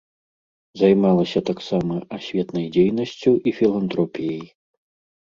[0.81, 4.43] Займалася таксама асветнай дзейнасцю і філантропіяй.